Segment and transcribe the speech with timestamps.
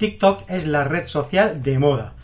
[0.00, 2.14] TikTok es la red social de moda.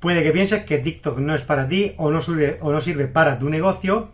[0.00, 3.06] Puede que pienses que TikTok no es para ti o no sirve, o no sirve
[3.06, 4.10] para tu negocio,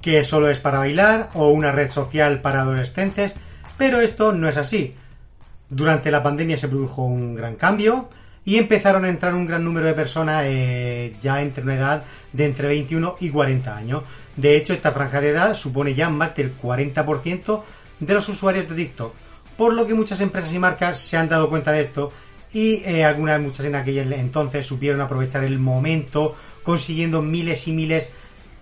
[0.00, 3.34] que solo es para bailar o una red social para adolescentes,
[3.76, 4.94] pero esto no es así.
[5.68, 8.08] Durante la pandemia se produjo un gran cambio
[8.44, 12.46] y empezaron a entrar un gran número de personas eh, ya entre una edad de
[12.46, 14.04] entre 21 y 40 años.
[14.36, 17.62] De hecho, esta franja de edad supone ya más del 40%
[17.98, 19.12] de los usuarios de TikTok,
[19.56, 22.12] por lo que muchas empresas y marcas se han dado cuenta de esto
[22.52, 28.08] y eh, algunas, muchas en aquel entonces supieron aprovechar el momento consiguiendo miles y miles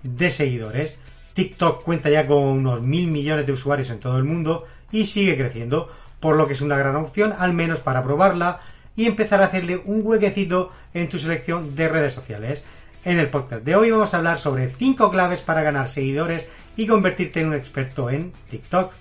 [0.02, 0.94] de seguidores.
[1.34, 5.36] TikTok cuenta ya con unos mil millones de usuarios en todo el mundo y sigue
[5.36, 8.60] creciendo, por lo que es una gran opción, al menos para probarla
[8.96, 12.64] y empezar a hacerle un huequecito en tu selección de redes sociales.
[13.04, 16.86] En el podcast de hoy vamos a hablar sobre 5 claves para ganar seguidores y
[16.86, 18.92] convertirte en un experto en TikTok.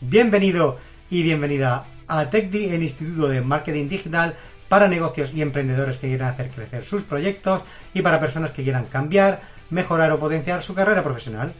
[0.00, 0.78] Bienvenido
[1.10, 4.34] y bienvenida a TechDi, el Instituto de Marketing Digital
[4.68, 7.62] para negocios y emprendedores que quieran hacer crecer sus proyectos
[7.94, 11.52] y para personas que quieran cambiar, mejorar o potenciar su carrera profesional.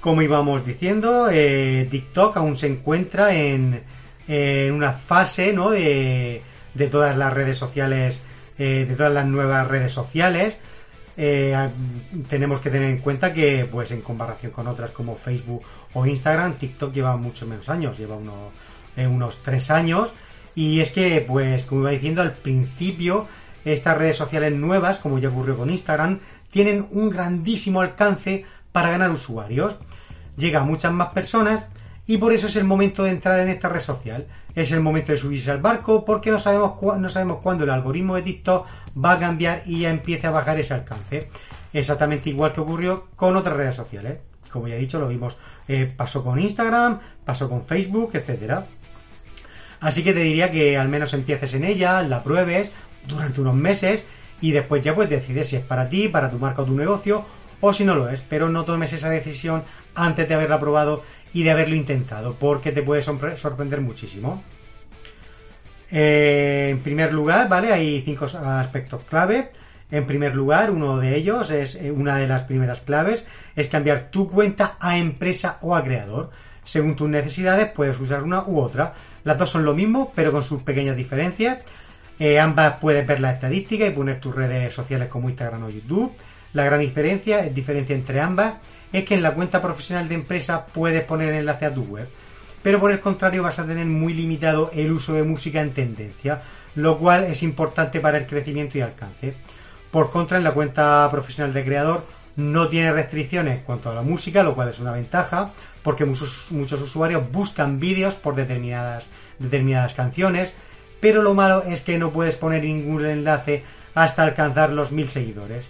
[0.00, 3.82] Como íbamos diciendo, eh, TikTok aún se encuentra en,
[4.28, 5.70] en una fase ¿no?
[5.70, 6.42] de,
[6.90, 8.18] todas las redes sociales,
[8.58, 10.56] eh, de todas las nuevas redes sociales.
[11.16, 11.56] Eh,
[12.28, 15.62] tenemos que tener en cuenta que, pues en comparación con otras como Facebook
[15.94, 18.52] o Instagram, TikTok lleva mucho menos años, lleva unos,
[18.96, 20.12] eh, unos tres años.
[20.54, 23.26] Y es que, pues, como iba diciendo al principio,
[23.64, 29.10] estas redes sociales nuevas, como ya ocurrió con Instagram, tienen un grandísimo alcance para ganar
[29.10, 29.76] usuarios.
[30.36, 31.66] Llega a muchas más personas
[32.06, 34.26] y por eso es el momento de entrar en esta red social.
[34.54, 38.16] Es el momento de subirse al barco porque no sabemos, no sabemos cuándo el algoritmo
[38.16, 38.66] de TikTok
[39.02, 41.28] va a cambiar y ya empiece a bajar ese alcance.
[41.72, 44.18] Exactamente igual que ocurrió con otras redes sociales.
[44.50, 48.66] Como ya he dicho, lo vimos, eh, pasó con Instagram, pasó con Facebook, etcétera.
[49.82, 52.70] Así que te diría que al menos empieces en ella, la pruebes
[53.06, 54.04] durante unos meses
[54.40, 57.26] y después ya pues decides si es para ti, para tu marca o tu negocio
[57.60, 61.02] o si no lo es, pero no tomes esa decisión antes de haberla probado
[61.34, 64.42] y de haberlo intentado, porque te puede sorprender muchísimo.
[65.90, 67.72] Eh, en primer lugar, ¿vale?
[67.72, 69.50] Hay cinco aspectos clave.
[69.90, 74.10] En primer lugar, uno de ellos es eh, una de las primeras claves, es cambiar
[74.10, 76.30] tu cuenta a empresa o a creador.
[76.64, 78.94] Según tus necesidades, puedes usar una u otra.
[79.24, 81.58] Las dos son lo mismo, pero con sus pequeñas diferencias.
[82.18, 86.12] Eh, ambas puedes ver la estadística y poner tus redes sociales como Instagram o YouTube.
[86.52, 88.54] La gran diferencia, diferencia entre ambas,
[88.92, 92.08] es que en la cuenta profesional de empresa puedes poner enlace a tu web.
[92.62, 96.42] Pero por el contrario vas a tener muy limitado el uso de música en tendencia,
[96.76, 99.34] lo cual es importante para el crecimiento y alcance.
[99.90, 102.06] Por contra, en la cuenta profesional de creador
[102.36, 106.50] no tiene restricciones en cuanto a la música, lo cual es una ventaja, porque muchos,
[106.50, 109.06] usuarios buscan vídeos por determinadas,
[109.38, 110.52] determinadas canciones,
[111.00, 115.68] pero lo malo es que no puedes poner ningún enlace hasta alcanzar los mil seguidores.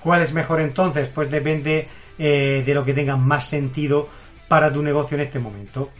[0.00, 1.08] ¿Cuál es mejor entonces?
[1.08, 1.88] Pues depende
[2.18, 4.08] eh, de lo que tenga más sentido
[4.48, 5.90] para tu negocio en este momento.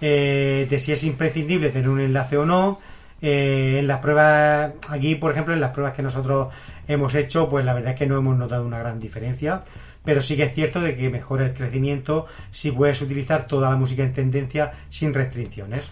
[0.00, 2.80] Eh, de si es imprescindible tener un enlace o no.
[3.22, 6.48] Eh, en las pruebas, aquí por ejemplo, en las pruebas que nosotros
[6.88, 9.62] hemos hecho, pues la verdad es que no hemos notado una gran diferencia.
[10.04, 13.76] Pero sí que es cierto de que mejora el crecimiento si puedes utilizar toda la
[13.76, 15.90] música en tendencia sin restricciones.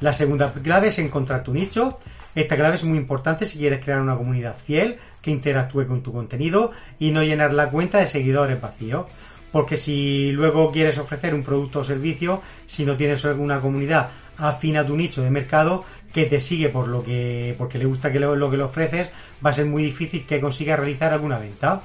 [0.00, 1.98] La segunda clave es encontrar tu nicho.
[2.34, 6.12] Esta clave es muy importante si quieres crear una comunidad fiel que interactúe con tu
[6.12, 9.06] contenido y no llenar la cuenta de seguidores vacíos.
[9.50, 14.80] Porque si luego quieres ofrecer un producto o servicio, si no tienes alguna comunidad afina
[14.80, 18.20] a tu nicho de mercado que te sigue por lo que porque le gusta que
[18.20, 19.10] lo, lo que le ofreces,
[19.44, 21.82] va a ser muy difícil que consigas realizar alguna venta.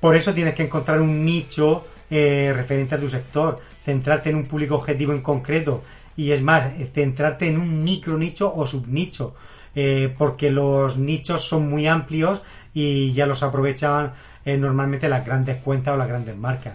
[0.00, 4.46] Por eso tienes que encontrar un nicho eh, referente a tu sector, centrarte en un
[4.46, 5.82] público objetivo en concreto
[6.16, 9.34] y es más, centrarte en un micro nicho o subnicho,
[9.74, 12.42] eh, porque los nichos son muy amplios
[12.74, 14.12] y ya los aprovechan
[14.44, 16.74] eh, normalmente las grandes cuentas o las grandes marcas.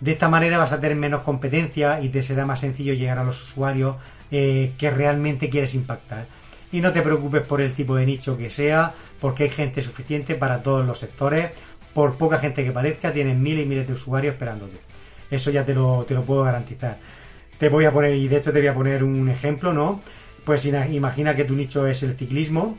[0.00, 3.24] De esta manera vas a tener menos competencia y te será más sencillo llegar a
[3.24, 3.96] los usuarios
[4.30, 6.26] eh, que realmente quieres impactar.
[6.72, 10.34] Y no te preocupes por el tipo de nicho que sea, porque hay gente suficiente
[10.34, 11.52] para todos los sectores.
[11.94, 14.78] Por poca gente que parezca, tienes miles y miles de usuarios esperándote.
[15.30, 16.98] Eso ya te lo, te lo puedo garantizar.
[17.58, 20.00] Te voy a poner, y de hecho te voy a poner un ejemplo, ¿no?
[20.44, 22.76] Pues ina- imagina que tu nicho es el ciclismo,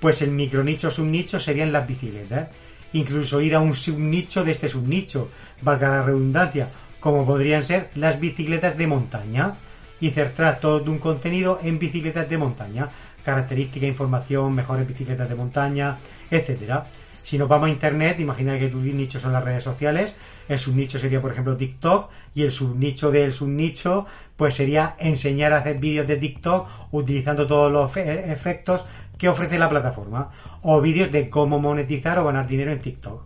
[0.00, 2.48] pues el micronicho subnicho serían las bicicletas.
[2.92, 5.28] Incluso ir a un subnicho de este subnicho,
[5.62, 9.54] valga la redundancia, como podrían ser las bicicletas de montaña
[10.00, 12.88] y centrar todo un contenido en bicicletas de montaña,
[13.24, 15.98] característica, información, mejores bicicletas de montaña,
[16.30, 16.86] etcétera.
[17.26, 20.14] Si nos vamos a internet, imagina que tu nicho son las redes sociales,
[20.48, 24.06] el subnicho sería por ejemplo TikTok y el subnicho del subnicho
[24.36, 28.84] pues sería enseñar a hacer vídeos de TikTok utilizando todos los fe- efectos
[29.18, 30.30] que ofrece la plataforma
[30.62, 33.24] o vídeos de cómo monetizar o ganar dinero en TikTok.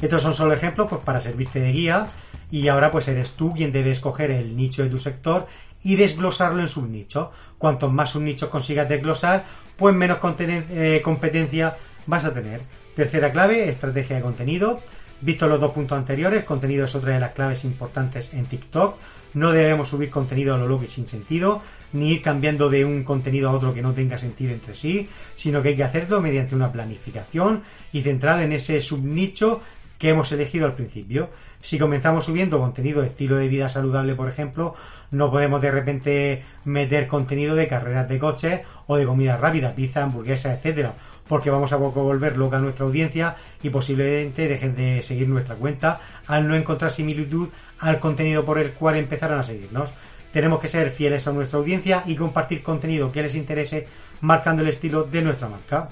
[0.00, 2.06] Estos son solo ejemplos pues para servirte de guía
[2.52, 5.48] y ahora pues eres tú quien debe escoger el nicho de tu sector
[5.82, 7.30] y desglosarlo en subnichos.
[7.58, 9.44] Cuantos más subnichos consigas desglosar,
[9.76, 12.62] pues menos eh, competencia vas a tener.
[12.94, 14.80] Tercera clave, estrategia de contenido.
[15.20, 18.98] Visto los dos puntos anteriores, contenido es otra de las claves importantes en TikTok.
[19.34, 21.62] No debemos subir contenido a lo loco y sin sentido,
[21.92, 25.62] ni ir cambiando de un contenido a otro que no tenga sentido entre sí, sino
[25.62, 27.62] que hay que hacerlo mediante una planificación
[27.92, 29.62] y centrado en ese subnicho
[29.98, 31.30] que hemos elegido al principio.
[31.62, 34.74] Si comenzamos subiendo contenido de estilo de vida saludable, por ejemplo,
[35.10, 40.04] no podemos de repente meter contenido de carreras de coches o de comida rápida, pizza,
[40.04, 40.94] hamburguesa, etcétera,
[41.28, 46.00] porque vamos a volver loca a nuestra audiencia y posiblemente dejen de seguir nuestra cuenta
[46.26, 47.48] al no encontrar similitud
[47.80, 49.92] al contenido por el cual empezaron a seguirnos.
[50.32, 53.86] Tenemos que ser fieles a nuestra audiencia y compartir contenido que les interese
[54.20, 55.88] marcando el estilo de nuestra marca.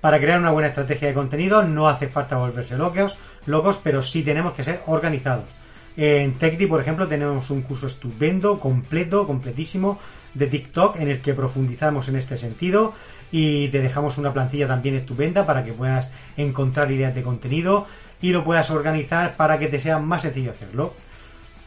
[0.00, 4.22] Para crear una buena estrategia de contenido no hace falta volverse locos, locos, pero sí
[4.22, 5.59] tenemos que ser organizados.
[5.96, 9.98] En TechDi, por ejemplo, tenemos un curso estupendo, completo, completísimo
[10.34, 12.94] de TikTok en el que profundizamos en este sentido
[13.32, 17.86] y te dejamos una plantilla también estupenda para que puedas encontrar ideas de contenido
[18.22, 20.94] y lo puedas organizar para que te sea más sencillo hacerlo.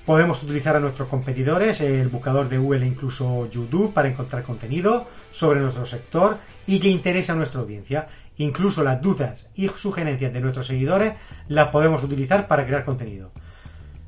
[0.06, 5.08] Podemos utilizar a nuestros competidores, el buscador de Google e incluso YouTube para encontrar contenido
[5.32, 6.38] sobre nuestro sector
[6.68, 8.08] y que interese a nuestra audiencia.
[8.38, 11.14] Incluso las dudas y sugerencias de nuestros seguidores
[11.48, 13.32] las podemos utilizar para crear contenido.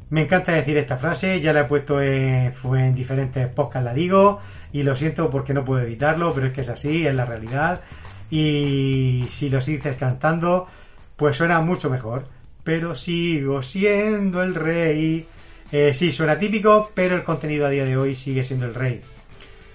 [0.10, 2.54] Me encanta decir esta frase, ya la he puesto en,
[2.94, 4.40] diferentes podcasts, la digo,
[4.72, 7.82] y lo siento porque no puedo evitarlo, pero es que es así, es la realidad.
[8.30, 10.68] Y si lo dices cantando,
[11.16, 12.28] pues suena mucho mejor.
[12.64, 15.28] Pero sigo siendo el rey.
[15.72, 19.02] Eh, sí, suena típico, pero el contenido a día de hoy sigue siendo el rey.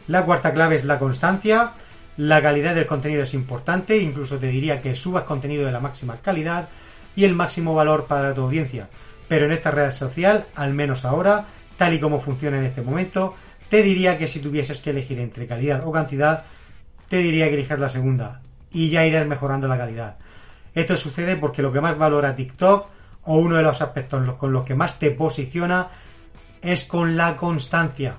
[0.06, 1.73] La cuarta clave es la constancia.
[2.17, 6.19] La calidad del contenido es importante, incluso te diría que subas contenido de la máxima
[6.21, 6.69] calidad
[7.17, 8.88] y el máximo valor para tu audiencia.
[9.31, 11.47] Pero en esta red social, al menos ahora,
[11.77, 13.37] tal y como funciona en este momento,
[13.69, 16.47] te diría que si tuvieses que elegir entre calidad o cantidad,
[17.09, 18.43] te diría que elijas la segunda
[18.73, 20.17] y ya irás mejorando la calidad.
[20.75, 22.88] Esto sucede porque lo que más valora TikTok
[23.23, 25.91] o uno de los aspectos con los que más te posiciona
[26.61, 28.17] es con la constancia.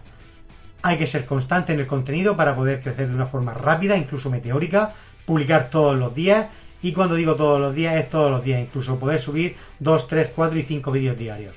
[0.81, 4.29] Hay que ser constante en el contenido para poder crecer de una forma rápida, incluso
[4.29, 4.93] meteórica,
[5.25, 6.47] publicar todos los días
[6.83, 10.29] y cuando digo todos los días es todos los días, incluso poder subir 2, 3,
[10.35, 11.53] 4 y 5 vídeos diarios.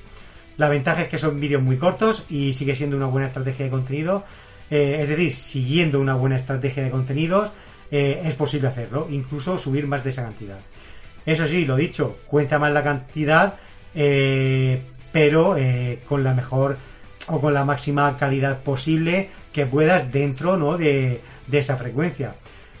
[0.57, 3.71] La ventaja es que son vídeos muy cortos y sigue siendo una buena estrategia de
[3.71, 4.23] contenido.
[4.69, 7.51] Eh, es decir, siguiendo una buena estrategia de contenidos
[7.91, 10.59] eh, es posible hacerlo, incluso subir más de esa cantidad.
[11.25, 13.55] Eso sí, lo dicho, cuenta más la cantidad,
[13.93, 14.81] eh,
[15.11, 15.55] pero
[16.07, 16.77] con la mejor
[17.27, 20.77] o con la máxima calidad posible que puedas dentro ¿no?
[20.77, 21.21] de
[21.51, 22.35] esa frecuencia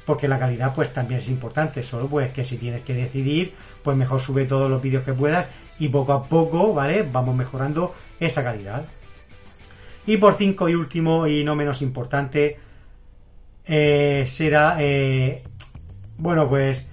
[0.05, 3.97] porque la calidad pues también es importante, solo pues que si tienes que decidir, pues
[3.97, 5.47] mejor sube todos los vídeos que puedas
[5.79, 7.03] y poco a poco, ¿vale?
[7.03, 8.85] Vamos mejorando esa calidad.
[10.05, 12.59] Y por cinco y último y no menos importante,
[13.65, 15.43] eh, será, eh,
[16.17, 16.87] bueno pues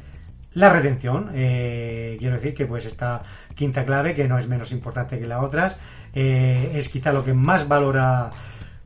[0.55, 1.29] la retención.
[1.35, 3.23] Eh, quiero decir que pues esta
[3.55, 5.77] quinta clave, que no es menos importante que las otras,
[6.15, 8.31] es quizá lo que más valora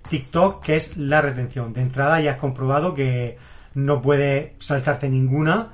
[0.08, 1.72] TikTok, que es la retención.
[1.72, 3.36] De entrada ya has comprobado que
[3.76, 5.68] no puede saltarte ninguna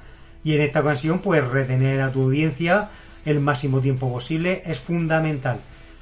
[0.44, 2.90] y en esta ocasión pues retener a tu audiencia
[3.25, 5.61] el máximo tiempo posible es fundamental.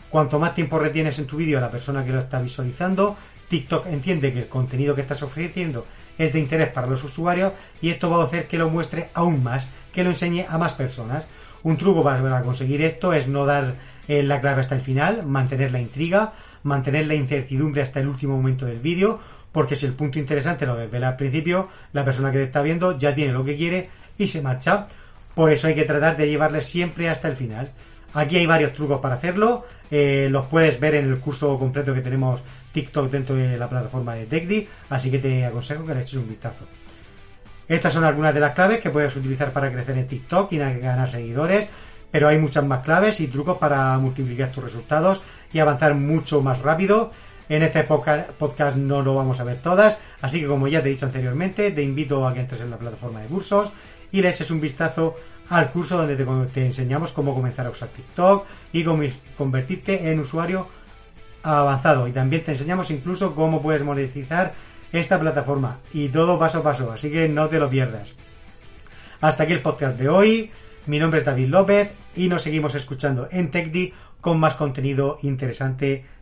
[0.09, 3.17] Cuanto más tiempo retienes en tu vídeo a la persona que lo está visualizando,
[3.49, 7.53] TikTok entiende que el contenido que estás ofreciendo es de interés para los usuarios
[7.83, 10.73] y esto va a hacer que lo muestre aún más, que lo enseñe a más
[10.73, 11.27] personas.
[11.63, 13.75] Un truco para conseguir esto es no dar
[14.09, 18.37] eh, la clave hasta el final, mantener la intriga, mantener la incertidumbre hasta el último
[18.37, 19.21] momento del vídeo,
[19.53, 22.97] porque si el punto interesante lo desvela al principio, la persona que te está viendo
[22.99, 24.87] ya tiene lo que quiere y se marcha.
[25.35, 27.71] Por eso hay que tratar de llevarle siempre hasta el final.
[28.13, 32.01] Aquí hay varios trucos para hacerlo, eh, los puedes ver en el curso completo que
[32.01, 32.43] tenemos
[32.73, 36.29] TikTok dentro de la plataforma de TechDi, así que te aconsejo que le eches un
[36.29, 36.67] vistazo.
[37.69, 41.09] Estas son algunas de las claves que puedes utilizar para crecer en TikTok y ganar
[41.09, 41.69] seguidores.
[42.11, 46.61] pero hay muchas más claves y trucos para multiplicar tus resultados y avanzar mucho más
[46.61, 47.13] rápido.
[47.51, 50.93] En este podcast no lo vamos a ver todas, así que como ya te he
[50.93, 53.73] dicho anteriormente, te invito a que entres en la plataforma de cursos
[54.13, 55.17] y le eches un vistazo
[55.49, 56.15] al curso donde
[56.47, 58.85] te, enseñamos cómo comenzar a usar TikTok y
[59.37, 60.69] convertirte en usuario
[61.43, 62.07] avanzado.
[62.07, 64.55] Y también te enseñamos incluso cómo puedes monetizar
[64.93, 68.15] esta plataforma y todo paso a paso, así que no te lo pierdas.
[69.21, 70.53] Hasta aquí el podcast de hoy.
[70.87, 76.05] Mi nombre es David López y nos seguimos escuchando en TechDi con más contenido interesante